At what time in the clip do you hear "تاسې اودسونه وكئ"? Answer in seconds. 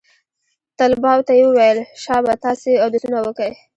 2.43-3.53